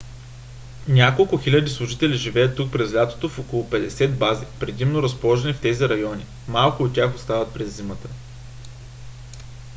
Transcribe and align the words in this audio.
няколко 0.87 1.37
хиляди 1.37 1.69
служители 1.69 2.17
живеят 2.17 2.55
тук 2.57 2.71
през 2.71 2.93
лятото 2.93 3.29
в 3.29 3.39
около 3.39 3.69
петдесет 3.69 4.17
бази 4.19 4.45
предимно 4.59 5.03
разположени 5.03 5.53
в 5.53 5.59
тези 5.61 5.89
райони; 5.89 6.25
малко 6.47 6.83
от 6.83 6.93
тях 6.93 7.15
остават 7.15 7.53
през 7.53 7.73
зимата 7.75 8.09